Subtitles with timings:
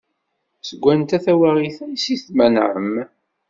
[0.67, 2.93] Seg wanta tawaɣit-a iseg d-tmenɛem?